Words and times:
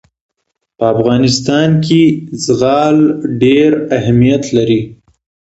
په 0.77 0.83
افغانستان 0.95 1.69
کې 1.85 2.01
زغال 2.45 2.97
ډېر 3.41 3.69
اهمیت 3.97 4.43
لري. 4.57 4.81